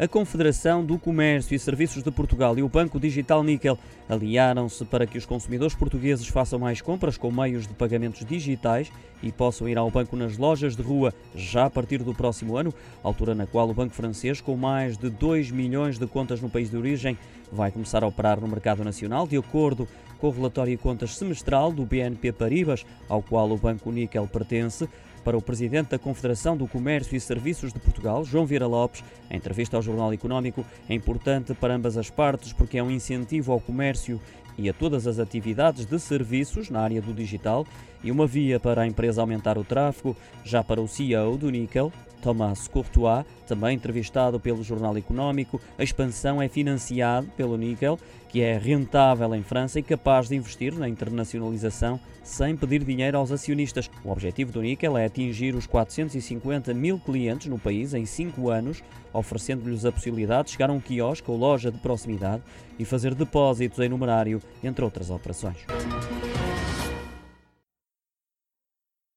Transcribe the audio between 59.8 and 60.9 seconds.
a possibilidade de chegar a um